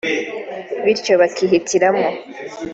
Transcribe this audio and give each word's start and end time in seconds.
bityo 0.83 1.13
bakihitiramo 1.21 2.07